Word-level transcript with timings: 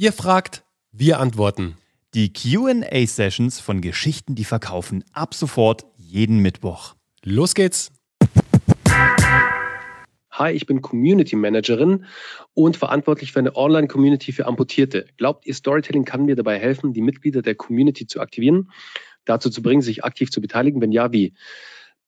Ihr 0.00 0.14
fragt, 0.14 0.64
wir 0.92 1.20
antworten. 1.20 1.76
Die 2.14 2.32
QA-Sessions 2.32 3.60
von 3.60 3.82
Geschichten, 3.82 4.34
die 4.34 4.46
verkaufen, 4.46 5.04
ab 5.12 5.34
sofort 5.34 5.84
jeden 5.98 6.38
Mittwoch. 6.38 6.94
Los 7.22 7.54
geht's! 7.54 7.92
Hi, 10.30 10.52
ich 10.52 10.64
bin 10.64 10.80
Community 10.80 11.36
Managerin 11.36 12.06
und 12.54 12.78
verantwortlich 12.78 13.32
für 13.32 13.40
eine 13.40 13.54
Online-Community 13.54 14.32
für 14.32 14.46
Amputierte. 14.46 15.04
Glaubt 15.18 15.44
ihr, 15.44 15.52
Storytelling 15.52 16.06
kann 16.06 16.24
mir 16.24 16.34
dabei 16.34 16.58
helfen, 16.58 16.94
die 16.94 17.02
Mitglieder 17.02 17.42
der 17.42 17.56
Community 17.56 18.06
zu 18.06 18.22
aktivieren, 18.22 18.70
dazu 19.26 19.50
zu 19.50 19.60
bringen, 19.60 19.82
sich 19.82 20.02
aktiv 20.02 20.30
zu 20.30 20.40
beteiligen? 20.40 20.80
Wenn 20.80 20.92
ja, 20.92 21.12
wie? 21.12 21.34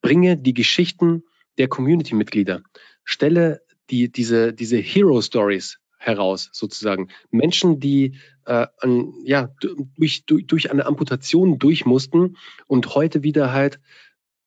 Bringe 0.01 0.39
die 0.39 0.55
Geschichten 0.55 1.25
der 1.59 1.69
Community-Mitglieder. 1.69 2.63
Stelle 3.05 3.61
die, 3.91 4.11
diese, 4.11 4.55
diese 4.55 4.79
Hero-Stories 4.79 5.82
heraus, 6.03 6.51
sozusagen. 6.53 7.09
Menschen, 7.31 7.81
die 7.81 8.17
äh, 8.45 8.67
an, 8.79 9.15
ja, 9.25 9.51
durch, 9.97 10.25
durch, 10.27 10.47
durch 10.47 10.71
eine 10.71 10.87
Amputation 10.87 11.59
durch 11.59 11.87
mussten 11.87 12.37
und 12.67 12.95
heute 12.95 13.23
wieder 13.23 13.53
halt 13.53 13.79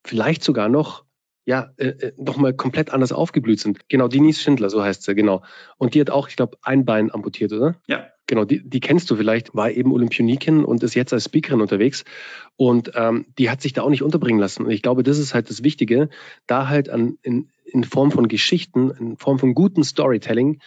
vielleicht 0.03 0.43
sogar 0.43 0.69
noch 0.69 1.05
ja, 1.45 1.71
äh, 1.77 1.87
äh 1.87 2.13
nochmal 2.17 2.53
komplett 2.53 2.91
anders 2.91 3.11
aufgeblüht 3.11 3.59
sind. 3.59 3.87
Genau, 3.87 4.07
Denise 4.07 4.41
Schindler, 4.41 4.69
so 4.69 4.83
heißt 4.83 5.03
sie, 5.03 5.15
genau. 5.15 5.43
Und 5.77 5.93
die 5.93 6.01
hat 6.01 6.09
auch, 6.09 6.27
ich 6.27 6.35
glaube, 6.35 6.57
ein 6.63 6.85
Bein 6.85 7.11
amputiert, 7.11 7.53
oder? 7.53 7.75
Ja. 7.87 8.07
Genau, 8.27 8.43
die, 8.43 8.67
die 8.67 8.79
kennst 8.79 9.11
du 9.11 9.15
vielleicht, 9.15 9.53
war 9.53 9.69
eben 9.69 9.91
Olympionikin 9.91 10.65
und 10.65 10.81
ist 10.81 10.95
jetzt 10.95 11.13
als 11.13 11.25
Speakerin 11.25 11.61
unterwegs. 11.61 12.03
Und 12.55 12.91
ähm, 12.95 13.27
die 13.37 13.51
hat 13.51 13.61
sich 13.61 13.73
da 13.73 13.83
auch 13.83 13.91
nicht 13.91 14.01
unterbringen 14.01 14.39
lassen. 14.39 14.65
Und 14.65 14.71
ich 14.71 14.81
glaube, 14.81 15.03
das 15.03 15.19
ist 15.19 15.35
halt 15.35 15.47
das 15.51 15.63
Wichtige, 15.63 16.09
da 16.47 16.67
halt 16.67 16.89
an, 16.89 17.19
in, 17.21 17.49
in 17.65 17.83
Form 17.83 18.09
von 18.09 18.27
Geschichten, 18.27 18.89
in 18.89 19.17
Form 19.17 19.37
von 19.37 19.53
guten 19.53 19.83
Storytelling, 19.83 20.59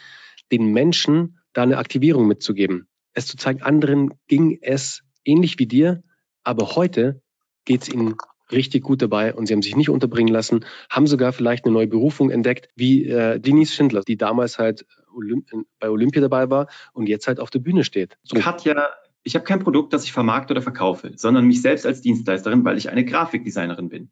den 0.52 0.72
Menschen 0.72 1.38
da 1.52 1.62
eine 1.62 1.78
Aktivierung 1.78 2.26
mitzugeben. 2.26 2.88
Es 3.12 3.26
zu 3.26 3.36
zeigen, 3.36 3.62
anderen 3.62 4.14
ging 4.26 4.58
es 4.60 5.02
ähnlich 5.24 5.58
wie 5.58 5.66
dir, 5.66 6.02
aber 6.44 6.76
heute 6.76 7.22
geht 7.64 7.82
es 7.82 7.88
ihnen 7.88 8.16
richtig 8.50 8.82
gut 8.82 9.02
dabei 9.02 9.34
und 9.34 9.46
sie 9.46 9.54
haben 9.54 9.62
sich 9.62 9.76
nicht 9.76 9.90
unterbringen 9.90 10.32
lassen, 10.32 10.64
haben 10.88 11.06
sogar 11.06 11.32
vielleicht 11.32 11.64
eine 11.64 11.74
neue 11.74 11.86
Berufung 11.86 12.30
entdeckt, 12.30 12.68
wie 12.76 13.04
äh, 13.04 13.38
Denise 13.38 13.74
Schindler, 13.74 14.02
die 14.02 14.16
damals 14.16 14.58
halt 14.58 14.86
Olymp 15.14 15.46
bei 15.78 15.90
Olympia 15.90 16.22
dabei 16.22 16.48
war 16.48 16.68
und 16.92 17.08
jetzt 17.08 17.26
halt 17.26 17.40
auf 17.40 17.50
der 17.50 17.58
Bühne 17.58 17.84
steht. 17.84 18.16
So. 18.22 18.36
Katja, 18.38 18.88
ich 19.22 19.34
habe 19.34 19.44
kein 19.44 19.58
Produkt, 19.58 19.92
das 19.92 20.04
ich 20.04 20.12
vermarkte 20.12 20.54
oder 20.54 20.62
verkaufe, 20.62 21.12
sondern 21.16 21.46
mich 21.46 21.60
selbst 21.60 21.84
als 21.84 22.00
Dienstleisterin, 22.00 22.64
weil 22.64 22.78
ich 22.78 22.88
eine 22.88 23.04
Grafikdesignerin 23.04 23.88
bin. 23.88 24.10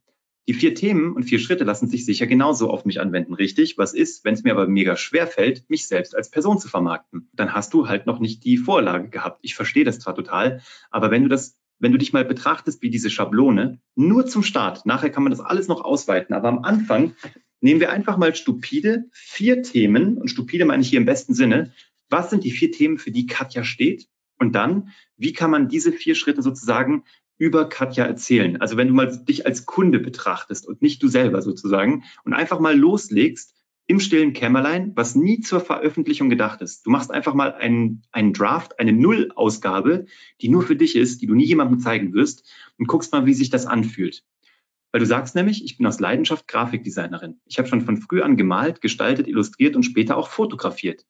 Die 0.48 0.54
vier 0.54 0.74
Themen 0.74 1.12
und 1.12 1.24
vier 1.24 1.40
Schritte 1.40 1.64
lassen 1.64 1.88
sich 1.88 2.04
sicher 2.04 2.26
genauso 2.26 2.70
auf 2.70 2.84
mich 2.84 3.00
anwenden, 3.00 3.34
richtig? 3.34 3.78
Was 3.78 3.94
ist, 3.94 4.24
wenn 4.24 4.34
es 4.34 4.44
mir 4.44 4.52
aber 4.52 4.68
mega 4.68 4.96
schwer 4.96 5.26
fällt, 5.26 5.68
mich 5.68 5.88
selbst 5.88 6.16
als 6.16 6.30
Person 6.30 6.58
zu 6.58 6.68
vermarkten? 6.68 7.28
Dann 7.32 7.52
hast 7.52 7.74
du 7.74 7.88
halt 7.88 8.06
noch 8.06 8.20
nicht 8.20 8.44
die 8.44 8.56
Vorlage 8.56 9.08
gehabt. 9.08 9.40
Ich 9.42 9.56
verstehe 9.56 9.84
das 9.84 9.98
zwar 9.98 10.14
total, 10.14 10.60
aber 10.90 11.10
wenn 11.10 11.24
du 11.24 11.28
das 11.28 11.56
wenn 11.78 11.92
du 11.92 11.98
dich 11.98 12.12
mal 12.12 12.24
betrachtest 12.24 12.82
wie 12.82 12.90
diese 12.90 13.10
Schablone, 13.10 13.80
nur 13.94 14.26
zum 14.26 14.42
Start, 14.42 14.86
nachher 14.86 15.10
kann 15.10 15.22
man 15.22 15.30
das 15.30 15.40
alles 15.40 15.68
noch 15.68 15.84
ausweiten, 15.84 16.34
aber 16.34 16.48
am 16.48 16.60
Anfang 16.60 17.14
nehmen 17.60 17.80
wir 17.80 17.90
einfach 17.90 18.16
mal 18.16 18.34
stupide 18.34 19.04
vier 19.12 19.62
Themen, 19.62 20.16
und 20.18 20.28
stupide 20.28 20.64
meine 20.64 20.82
ich 20.82 20.88
hier 20.88 21.00
im 21.00 21.06
besten 21.06 21.34
Sinne, 21.34 21.72
was 22.08 22.30
sind 22.30 22.44
die 22.44 22.50
vier 22.50 22.72
Themen, 22.72 22.98
für 22.98 23.10
die 23.10 23.26
Katja 23.26 23.64
steht? 23.64 24.08
Und 24.38 24.54
dann, 24.54 24.90
wie 25.16 25.32
kann 25.32 25.50
man 25.50 25.68
diese 25.68 25.92
vier 25.92 26.14
Schritte 26.14 26.42
sozusagen 26.42 27.04
über 27.38 27.68
Katja 27.68 28.04
erzählen. 28.04 28.60
Also 28.60 28.76
wenn 28.76 28.88
du 28.88 28.94
mal 28.94 29.24
dich 29.24 29.46
als 29.46 29.66
Kunde 29.66 29.98
betrachtest 29.98 30.66
und 30.66 30.82
nicht 30.82 31.02
du 31.02 31.08
selber 31.08 31.42
sozusagen 31.42 32.04
und 32.24 32.32
einfach 32.32 32.60
mal 32.60 32.76
loslegst 32.76 33.54
im 33.88 34.00
stillen 34.00 34.32
Kämmerlein, 34.32 34.92
was 34.96 35.14
nie 35.14 35.40
zur 35.40 35.60
Veröffentlichung 35.60 36.28
gedacht 36.28 36.60
ist. 36.60 36.86
Du 36.86 36.90
machst 36.90 37.10
einfach 37.12 37.34
mal 37.34 37.54
einen, 37.54 38.02
einen 38.10 38.32
Draft, 38.32 38.80
eine 38.80 38.92
Nullausgabe, 38.92 40.06
die 40.40 40.48
nur 40.48 40.62
für 40.62 40.74
dich 40.74 40.96
ist, 40.96 41.22
die 41.22 41.26
du 41.26 41.34
nie 41.34 41.44
jemandem 41.44 41.78
zeigen 41.78 42.12
wirst 42.12 42.50
und 42.78 42.88
guckst 42.88 43.12
mal, 43.12 43.26
wie 43.26 43.34
sich 43.34 43.50
das 43.50 43.66
anfühlt. 43.66 44.24
Weil 44.90 45.00
du 45.00 45.06
sagst 45.06 45.34
nämlich, 45.34 45.64
ich 45.64 45.76
bin 45.76 45.86
aus 45.86 46.00
Leidenschaft 46.00 46.48
Grafikdesignerin. 46.48 47.40
Ich 47.44 47.58
habe 47.58 47.68
schon 47.68 47.82
von 47.82 47.98
früh 47.98 48.22
an 48.22 48.36
gemalt, 48.36 48.80
gestaltet, 48.80 49.28
illustriert 49.28 49.76
und 49.76 49.84
später 49.84 50.16
auch 50.16 50.28
fotografiert. 50.28 51.04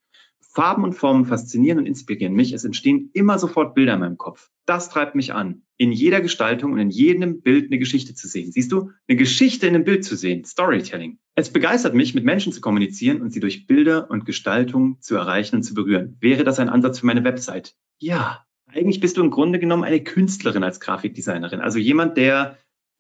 Farben 0.57 0.85
und 0.85 0.95
Formen 0.95 1.27
faszinieren 1.27 1.77
und 1.77 1.85
inspirieren 1.85 2.33
mich. 2.33 2.55
Es 2.55 2.65
entstehen 2.65 3.11
immer 3.13 3.39
sofort 3.39 3.75
Bilder 3.75 3.93
in 3.93 4.01
meinem 4.01 4.17
Kopf. 4.17 4.49
Das 4.65 4.89
treibt 4.89 5.15
mich 5.15 5.35
an, 5.35 5.61
in 5.77 5.93
jeder 5.93 6.23
Gestaltung 6.23 6.73
und 6.73 6.79
in 6.79 6.89
jedem 6.89 7.43
Bild 7.43 7.67
eine 7.67 7.79
Geschichte 7.79 8.15
zu 8.15 8.27
sehen. 8.27 8.53
Siehst 8.53 8.73
du, 8.73 8.91
eine 9.07 9.19
Geschichte 9.19 9.67
in 9.67 9.75
einem 9.75 9.85
Bild 9.85 10.03
zu 10.03 10.17
sehen, 10.17 10.47
Storytelling. 10.47 11.19
Es 11.35 11.53
begeistert 11.53 11.93
mich, 11.93 12.15
mit 12.15 12.25
Menschen 12.25 12.55
zu 12.55 12.63
kommunizieren 12.63 13.21
und 13.21 13.35
sie 13.35 13.41
durch 13.41 13.67
Bilder 13.67 14.11
und 14.11 14.25
Gestaltung 14.25 14.99
zu 15.03 15.15
erreichen 15.15 15.57
und 15.57 15.63
zu 15.63 15.75
berühren. 15.75 16.17
Wäre 16.21 16.43
das 16.43 16.59
ein 16.59 16.71
Ansatz 16.71 17.01
für 17.01 17.07
meine 17.07 17.23
Website? 17.23 17.75
Ja. 17.99 18.47
Eigentlich 18.73 19.01
bist 19.01 19.19
du 19.19 19.23
im 19.23 19.31
Grunde 19.31 19.59
genommen 19.59 19.85
eine 19.85 20.03
Künstlerin 20.03 20.65
als 20.65 20.81
Grafikdesignerin. 20.81 21.61
Also 21.61 21.79
jemand, 21.79 22.17
der 22.17 22.57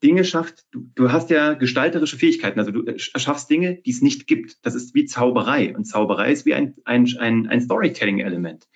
Dinge 0.07 0.25
schafft, 0.25 0.67
du, 0.71 0.89
du 0.95 1.11
hast 1.11 1.31
ja 1.31 1.55
gestalterische 1.55 2.17
Fähigkeiten, 2.17 2.61
also 2.61 2.71
du 2.71 2.85
erschaffst 2.85 3.51
Dinge, 3.51 3.83
die 3.83 3.91
es 3.91 4.03
nicht 4.03 4.29
gibt. 4.29 4.65
Das 4.65 4.77
ist 4.77 4.95
wie 4.95 5.05
Zauberei. 5.05 5.75
Und 5.75 5.85
Zauberei 5.85 6.31
ist 6.31 6.47
wie 6.47 6.55
ein, 6.55 6.77
ein, 6.85 7.09
ein, 7.19 7.49
ein 7.49 7.61
Storytelling-Element. 7.61 8.69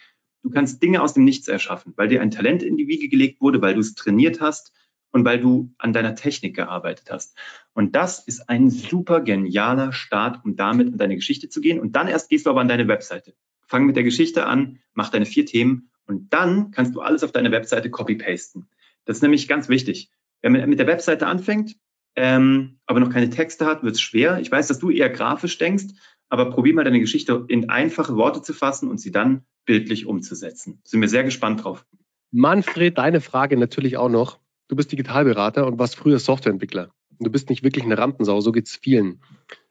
Du 0.42 0.50
kannst 0.50 0.82
Dinge 0.82 1.02
aus 1.02 1.14
dem 1.14 1.22
Nichts 1.22 1.46
erschaffen, 1.46 1.92
weil 1.96 2.08
dir 2.08 2.20
ein 2.20 2.32
Talent 2.32 2.64
in 2.64 2.76
die 2.76 2.88
Wiege 2.88 3.08
gelegt 3.08 3.41
wurde, 3.41 3.62
weil 3.62 3.74
du 3.74 3.80
es 3.80 3.94
trainiert 3.94 4.41
hast 4.41 4.72
und 5.12 5.24
weil 5.24 5.38
du 5.38 5.72
an 5.78 5.92
deiner 5.92 6.16
Technik 6.16 6.56
gearbeitet 6.56 7.12
hast. 7.12 7.38
Und 7.74 7.94
das 7.94 8.26
ist 8.26 8.48
ein 8.48 8.68
super 8.68 9.20
genialer 9.20 9.92
Start, 9.92 10.44
um 10.44 10.56
damit 10.56 10.88
an 10.88 10.98
deine 10.98 11.14
Geschichte 11.14 11.48
zu 11.48 11.60
gehen. 11.60 11.78
Und 11.78 11.94
dann 11.94 12.08
erst 12.08 12.28
gehst 12.28 12.47
du 12.47 12.50
aber 12.50 12.60
an 12.60 12.68
deine 12.68 12.88
Webseite. 12.88 13.34
Fang 13.68 13.86
mit 13.86 13.94
der 13.94 14.02
Geschichte 14.02 14.47
an, 14.47 14.80
mach 14.94 15.10
deine 15.10 15.26
vier 15.26 15.47
Themen 15.47 15.91
und 16.06 16.32
dann 16.32 16.72
kannst 16.72 16.97
du 16.97 17.00
alles 17.00 17.22
auf 17.22 17.30
deine 17.30 17.52
Webseite 17.52 17.88
copy-pasten. 17.88 18.68
Das 19.04 19.18
ist 19.18 19.22
nämlich 19.22 19.47
ganz 19.47 19.68
wichtig. 19.68 20.10
Wenn 20.43 20.53
man 20.53 20.69
mit 20.69 20.78
der 20.78 20.87
Webseite 20.87 21.27
anfängt, 21.27 21.77
ähm, 22.17 22.78
aber 22.87 23.01
noch 23.01 23.11
keine 23.11 23.31
Texte 23.31 23.67
hat, 23.67 23.83
wird 23.83 23.95
es 23.95 24.01
schwer. 24.01 24.41
Ich 24.41 24.51
weiß, 24.51 24.69
dass 24.69 24.78
du 24.78 24.91
eher 24.91 25.11
grafisch 25.11 25.59
denkst, 25.59 25.87
aber 26.28 26.51
probier 26.51 26.75
mal 26.75 26.84
deine 26.84 27.01
Geschichte 27.01 27.45
in 27.49 27.69
einfache 27.69 28.17
Worte 28.17 28.43
zu 28.43 28.53
fassen 28.53 28.89
und 28.89 28.99
sie 29.01 29.12
dann 29.12 29.45
bildlich 29.65 30.06
umzusetzen. 30.06 30.81
Sind 30.84 31.01
wir 31.01 31.09
sehr 31.09 31.25
gespannt 31.25 31.65
drauf. 31.65 31.84
Manfred, 32.31 32.99
deine 32.99 33.21
Frage 33.21 33.56
natürlich 33.56 33.97
auch 33.97 34.09
noch. 34.09 34.39
Du 34.69 34.77
bist 34.77 34.93
Digitalberater 34.93 35.67
und 35.67 35.78
warst 35.78 35.97
früher 35.97 36.19
Softwareentwickler. 36.19 36.91
Du 37.19 37.31
bist 37.31 37.51
nicht 37.51 37.62
wirklich 37.62 37.84
eine 37.84 37.99
Rampensau, 37.99 38.41
so 38.41 38.53
geht's 38.53 38.77
vielen. 38.77 39.21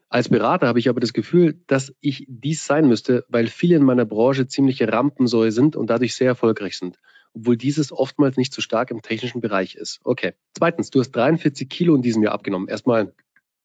Als 0.09 0.29
Berater 0.29 0.67
habe 0.67 0.79
ich 0.79 0.89
aber 0.89 0.99
das 0.99 1.13
Gefühl, 1.13 1.61
dass 1.67 1.93
ich 2.01 2.25
dies 2.27 2.65
sein 2.65 2.87
müsste, 2.87 3.25
weil 3.29 3.47
viele 3.47 3.75
in 3.75 3.83
meiner 3.83 4.05
Branche 4.05 4.47
ziemliche 4.47 4.91
Rampensäue 4.91 5.51
sind 5.51 5.75
und 5.75 5.89
dadurch 5.89 6.15
sehr 6.15 6.27
erfolgreich 6.27 6.77
sind 6.77 6.99
obwohl 7.33 7.57
dieses 7.57 7.91
oftmals 7.91 8.37
nicht 8.37 8.53
so 8.53 8.61
stark 8.61 8.91
im 8.91 9.01
technischen 9.01 9.41
Bereich 9.41 9.75
ist. 9.75 9.99
Okay. 10.03 10.33
Zweitens, 10.57 10.89
du 10.89 10.99
hast 10.99 11.11
43 11.11 11.69
Kilo 11.69 11.95
in 11.95 12.01
diesem 12.01 12.23
Jahr 12.23 12.33
abgenommen. 12.33 12.67
Erstmal 12.67 13.13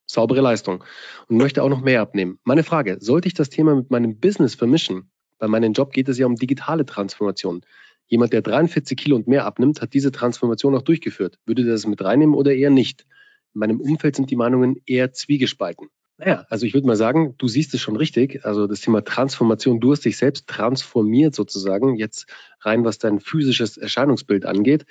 saubere 0.06 0.40
Leistung 0.40 0.84
und 1.28 1.36
möchte 1.36 1.62
auch 1.62 1.68
noch 1.68 1.80
mehr 1.80 2.00
abnehmen. 2.00 2.38
Meine 2.44 2.62
Frage, 2.62 2.98
sollte 3.00 3.28
ich 3.28 3.34
das 3.34 3.50
Thema 3.50 3.74
mit 3.74 3.90
meinem 3.90 4.18
Business 4.18 4.54
vermischen? 4.54 5.10
Bei 5.38 5.48
meinem 5.48 5.72
Job 5.72 5.92
geht 5.92 6.08
es 6.08 6.18
ja 6.18 6.26
um 6.26 6.36
digitale 6.36 6.84
Transformation. 6.84 7.62
Jemand, 8.06 8.32
der 8.32 8.42
43 8.42 8.96
Kilo 8.98 9.16
und 9.16 9.26
mehr 9.26 9.46
abnimmt, 9.46 9.80
hat 9.80 9.94
diese 9.94 10.12
Transformation 10.12 10.74
auch 10.74 10.82
durchgeführt. 10.82 11.38
Würde 11.46 11.64
das 11.64 11.86
mit 11.86 12.02
reinnehmen 12.02 12.34
oder 12.34 12.54
eher 12.54 12.70
nicht? 12.70 13.06
In 13.54 13.60
meinem 13.60 13.80
Umfeld 13.80 14.16
sind 14.16 14.30
die 14.30 14.36
Meinungen 14.36 14.76
eher 14.86 15.12
zwiegespalten. 15.12 15.88
Naja, 16.16 16.46
also 16.48 16.64
ich 16.64 16.74
würde 16.74 16.86
mal 16.86 16.94
sagen, 16.94 17.34
du 17.38 17.48
siehst 17.48 17.74
es 17.74 17.80
schon 17.80 17.96
richtig. 17.96 18.44
Also 18.44 18.68
das 18.68 18.80
Thema 18.80 19.02
Transformation, 19.04 19.80
du 19.80 19.90
hast 19.90 20.04
dich 20.04 20.16
selbst 20.16 20.46
transformiert 20.46 21.34
sozusagen, 21.34 21.96
jetzt 21.96 22.26
rein 22.60 22.84
was 22.84 22.98
dein 22.98 23.18
physisches 23.18 23.76
Erscheinungsbild 23.76 24.46
angeht. 24.46 24.86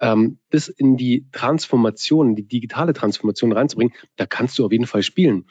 Ähm, 0.00 0.38
das 0.50 0.68
in 0.68 0.96
die 0.96 1.28
Transformation, 1.30 2.34
die 2.34 2.48
digitale 2.48 2.94
Transformation 2.94 3.52
reinzubringen, 3.52 3.94
da 4.16 4.26
kannst 4.26 4.58
du 4.58 4.66
auf 4.66 4.72
jeden 4.72 4.86
Fall 4.86 5.04
spielen. 5.04 5.46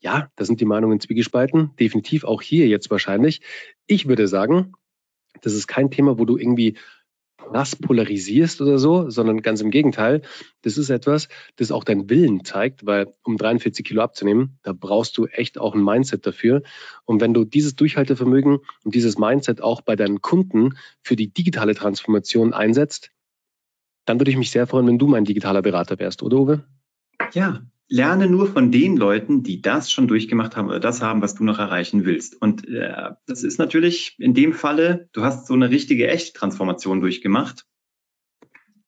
Ja, 0.00 0.30
da 0.34 0.44
sind 0.44 0.60
die 0.60 0.64
Meinungen 0.66 0.98
zwiegespalten, 0.98 1.70
definitiv 1.78 2.24
auch 2.24 2.42
hier 2.42 2.66
jetzt 2.66 2.90
wahrscheinlich. 2.90 3.42
Ich 3.86 4.08
würde 4.08 4.26
sagen, 4.26 4.72
das 5.42 5.54
ist 5.54 5.68
kein 5.68 5.92
Thema, 5.92 6.18
wo 6.18 6.24
du 6.24 6.36
irgendwie 6.36 6.76
krass 7.50 7.76
polarisierst 7.76 8.60
oder 8.60 8.78
so, 8.78 9.10
sondern 9.10 9.42
ganz 9.42 9.60
im 9.60 9.70
Gegenteil. 9.70 10.22
Das 10.62 10.78
ist 10.78 10.90
etwas, 10.90 11.28
das 11.56 11.70
auch 11.70 11.84
deinen 11.84 12.10
Willen 12.10 12.44
zeigt, 12.44 12.86
weil 12.86 13.14
um 13.22 13.36
43 13.36 13.84
Kilo 13.84 14.02
abzunehmen, 14.02 14.58
da 14.62 14.72
brauchst 14.72 15.16
du 15.18 15.26
echt 15.26 15.58
auch 15.58 15.74
ein 15.74 15.82
Mindset 15.82 16.26
dafür. 16.26 16.62
Und 17.04 17.20
wenn 17.20 17.34
du 17.34 17.44
dieses 17.44 17.76
Durchhaltevermögen 17.76 18.58
und 18.84 18.94
dieses 18.94 19.18
Mindset 19.18 19.62
auch 19.62 19.80
bei 19.80 19.96
deinen 19.96 20.20
Kunden 20.20 20.76
für 21.02 21.16
die 21.16 21.32
digitale 21.32 21.74
Transformation 21.74 22.52
einsetzt, 22.52 23.10
dann 24.04 24.20
würde 24.20 24.30
ich 24.30 24.36
mich 24.36 24.50
sehr 24.50 24.66
freuen, 24.66 24.86
wenn 24.86 24.98
du 24.98 25.06
mein 25.06 25.24
digitaler 25.24 25.62
Berater 25.62 25.98
wärst, 25.98 26.22
oder 26.22 26.38
Uwe? 26.38 26.64
Ja, 27.32 27.62
lerne 27.88 28.28
nur 28.28 28.46
von 28.48 28.72
den 28.72 28.96
Leuten, 28.96 29.42
die 29.42 29.60
das 29.60 29.92
schon 29.92 30.08
durchgemacht 30.08 30.56
haben 30.56 30.68
oder 30.68 30.80
das 30.80 31.02
haben, 31.02 31.22
was 31.22 31.34
du 31.34 31.44
noch 31.44 31.58
erreichen 31.58 32.04
willst. 32.04 32.40
Und 32.40 32.66
äh, 32.68 33.10
das 33.26 33.44
ist 33.44 33.58
natürlich 33.58 34.16
in 34.18 34.34
dem 34.34 34.52
Falle, 34.52 35.08
du 35.12 35.22
hast 35.22 35.46
so 35.46 35.54
eine 35.54 35.70
richtige 35.70 36.08
Echt-Transformation 36.08 37.00
durchgemacht. 37.00 37.66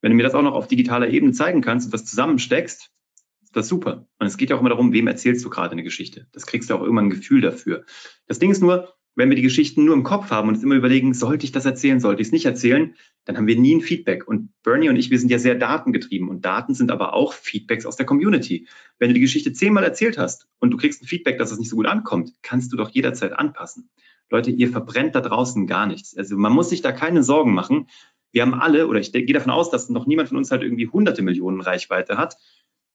Wenn 0.01 0.11
du 0.11 0.17
mir 0.17 0.23
das 0.23 0.33
auch 0.33 0.41
noch 0.41 0.53
auf 0.53 0.67
digitaler 0.67 1.09
Ebene 1.09 1.31
zeigen 1.31 1.61
kannst 1.61 1.87
und 1.87 1.93
das 1.93 2.05
zusammensteckst, 2.05 2.91
ist 3.43 3.55
das 3.55 3.67
super. 3.67 4.07
Und 4.19 4.27
es 4.27 4.37
geht 4.37 4.49
ja 4.49 4.55
auch 4.55 4.59
immer 4.59 4.69
darum, 4.69 4.93
wem 4.93 5.07
erzählst 5.07 5.43
du 5.43 5.49
gerade 5.49 5.71
eine 5.71 5.83
Geschichte. 5.83 6.27
Das 6.31 6.45
kriegst 6.45 6.69
du 6.69 6.75
auch 6.75 6.83
immer 6.83 7.01
ein 7.01 7.09
Gefühl 7.09 7.41
dafür. 7.41 7.85
Das 8.27 8.39
Ding 8.39 8.51
ist 8.51 8.61
nur, 8.61 8.93
Wenn 9.15 9.29
wir 9.29 9.35
die 9.35 9.41
Geschichten 9.41 9.85
nur 9.85 9.95
im 9.95 10.03
Kopf 10.03 10.31
haben 10.31 10.47
und 10.47 10.55
uns 10.55 10.63
immer 10.63 10.75
überlegen, 10.75 11.13
sollte 11.13 11.45
ich 11.45 11.51
das 11.51 11.65
erzählen, 11.65 11.99
sollte 11.99 12.21
ich 12.21 12.29
es 12.29 12.31
nicht 12.31 12.45
erzählen, 12.45 12.95
dann 13.25 13.37
haben 13.37 13.47
wir 13.47 13.59
nie 13.59 13.75
ein 13.75 13.81
Feedback. 13.81 14.27
Und 14.27 14.51
Bernie 14.63 14.89
und 14.89 14.95
ich, 14.95 15.09
wir 15.09 15.19
sind 15.19 15.29
ja 15.29 15.39
sehr 15.39 15.55
datengetrieben 15.55 16.29
und 16.29 16.45
Daten 16.45 16.73
sind 16.73 16.89
aber 16.89 17.13
auch 17.13 17.33
Feedbacks 17.33 17.85
aus 17.85 17.95
der 17.95 18.05
Community. 18.05 18.67
Wenn 18.97 19.09
du 19.09 19.15
die 19.15 19.19
Geschichte 19.19 19.51
zehnmal 19.51 19.83
erzählt 19.83 20.17
hast 20.17 20.47
und 20.59 20.71
du 20.71 20.77
kriegst 20.77 21.01
ein 21.01 21.07
Feedback, 21.07 21.37
dass 21.37 21.51
es 21.51 21.59
nicht 21.59 21.69
so 21.69 21.75
gut 21.75 21.87
ankommt, 21.87 22.33
kannst 22.41 22.71
du 22.71 22.77
doch 22.77 22.89
jederzeit 22.89 23.33
anpassen. 23.33 23.89
Leute, 24.29 24.51
ihr 24.51 24.69
verbrennt 24.69 25.15
da 25.15 25.21
draußen 25.21 25.67
gar 25.67 25.85
nichts. 25.85 26.15
Also 26.15 26.37
man 26.37 26.53
muss 26.53 26.69
sich 26.69 26.81
da 26.81 26.91
keine 26.91 27.23
Sorgen 27.23 27.53
machen. 27.53 27.87
Wir 28.31 28.43
haben 28.43 28.53
alle, 28.53 28.87
oder 28.87 28.99
ich 28.99 29.11
gehe 29.11 29.25
davon 29.25 29.51
aus, 29.51 29.71
dass 29.71 29.89
noch 29.89 30.05
niemand 30.05 30.29
von 30.29 30.37
uns 30.37 30.51
halt 30.51 30.61
irgendwie 30.61 30.87
hunderte 30.87 31.23
Millionen 31.23 31.61
Reichweite 31.61 32.17
hat 32.17 32.37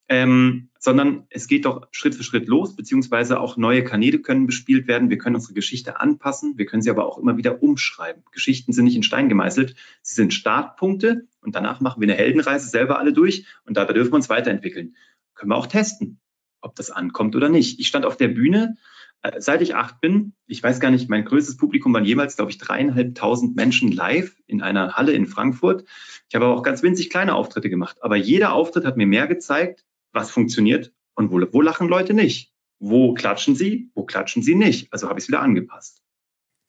ähm, 0.07 0.69
sondern 0.77 1.25
es 1.29 1.47
geht 1.47 1.65
doch 1.65 1.87
Schritt 1.91 2.15
für 2.15 2.23
Schritt 2.23 2.47
los, 2.47 2.75
beziehungsweise 2.75 3.39
auch 3.39 3.57
neue 3.57 3.83
Kanäle 3.83 4.19
können 4.19 4.45
bespielt 4.45 4.87
werden. 4.87 5.09
Wir 5.09 5.17
können 5.17 5.35
unsere 5.35 5.53
Geschichte 5.53 5.99
anpassen, 5.99 6.57
wir 6.57 6.67
können 6.67 6.83
sie 6.83 6.91
aber 6.91 7.05
auch 7.07 7.17
immer 7.17 7.37
wieder 7.37 7.63
umschreiben. 7.63 8.23
Geschichten 8.31 8.71
sind 8.71 8.85
nicht 8.85 8.95
in 8.95 9.03
Stein 9.03 9.29
gemeißelt, 9.29 9.75
sie 10.03 10.15
sind 10.15 10.33
Startpunkte 10.33 11.27
und 11.41 11.55
danach 11.55 11.81
machen 11.81 12.01
wir 12.01 12.07
eine 12.07 12.17
Heldenreise 12.17 12.69
selber 12.69 12.99
alle 12.99 13.13
durch 13.13 13.45
und 13.65 13.77
dabei 13.77 13.93
dürfen 13.93 14.11
wir 14.11 14.17
uns 14.17 14.29
weiterentwickeln. 14.29 14.95
Können 15.33 15.51
wir 15.51 15.57
auch 15.57 15.67
testen, 15.67 16.19
ob 16.61 16.75
das 16.75 16.91
ankommt 16.91 17.35
oder 17.35 17.49
nicht. 17.49 17.79
Ich 17.79 17.87
stand 17.87 18.05
auf 18.05 18.15
der 18.15 18.27
Bühne, 18.27 18.77
äh, 19.23 19.41
seit 19.41 19.63
ich 19.63 19.73
acht 19.73 20.01
bin, 20.01 20.33
ich 20.45 20.61
weiß 20.61 20.79
gar 20.79 20.91
nicht, 20.91 21.09
mein 21.09 21.25
größtes 21.25 21.57
Publikum 21.57 21.93
waren 21.95 22.05
jeweils, 22.05 22.35
glaube 22.35 22.51
ich, 22.51 22.59
dreieinhalbtausend 22.59 23.55
Menschen 23.55 23.91
live 23.91 24.35
in 24.45 24.61
einer 24.61 24.93
Halle 24.93 25.13
in 25.13 25.25
Frankfurt. 25.25 25.83
Ich 26.29 26.35
habe 26.35 26.45
aber 26.45 26.55
auch 26.55 26.63
ganz 26.63 26.83
winzig 26.83 27.09
kleine 27.09 27.33
Auftritte 27.33 27.71
gemacht. 27.71 27.97
Aber 28.01 28.15
jeder 28.15 28.53
Auftritt 28.53 28.85
hat 28.85 28.97
mir 28.97 29.07
mehr 29.07 29.25
gezeigt, 29.25 29.83
was 30.15 30.31
funktioniert 30.31 30.91
und 31.13 31.31
wo, 31.31 31.39
wo 31.51 31.61
lachen 31.61 31.87
Leute 31.87 32.13
nicht. 32.13 32.51
Wo 32.79 33.13
klatschen 33.13 33.55
sie, 33.55 33.91
wo 33.93 34.03
klatschen 34.03 34.41
sie 34.41 34.55
nicht. 34.55 34.91
Also 34.91 35.09
habe 35.09 35.19
ich 35.19 35.25
es 35.25 35.27
wieder 35.27 35.41
angepasst. 35.41 36.01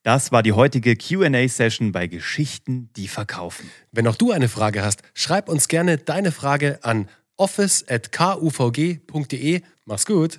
Das 0.03 0.31
war 0.31 0.43
die 0.43 0.53
heutige 0.53 0.95
QA-Session 0.95 1.91
bei 1.91 2.07
Geschichten, 2.07 2.89
die 2.95 3.09
verkaufen. 3.09 3.69
Wenn 3.91 4.07
auch 4.07 4.15
du 4.15 4.31
eine 4.31 4.47
Frage 4.47 4.81
hast, 4.83 5.01
schreib 5.13 5.49
uns 5.49 5.67
gerne 5.67 5.97
deine 5.97 6.31
Frage 6.31 6.79
an 6.83 7.09
office.kuvg.de. 7.35 9.61
Mach's 9.85 10.05
gut. 10.05 10.37